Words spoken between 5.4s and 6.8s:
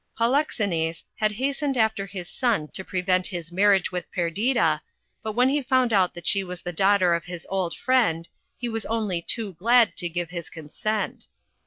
he found that she was the